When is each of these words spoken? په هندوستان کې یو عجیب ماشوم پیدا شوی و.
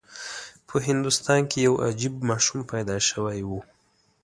په 0.67 0.75
هندوستان 0.87 1.41
کې 1.49 1.57
یو 1.67 1.73
عجیب 1.87 2.13
ماشوم 2.29 2.59
پیدا 2.71 2.97
شوی 3.09 3.39
و. 3.47 3.51